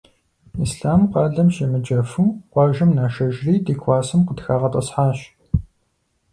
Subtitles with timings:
[0.63, 5.19] Ислъам къалэм щемыджэфу, къуажэм нашэжри ди классым къытхагъэтӏысхьащ.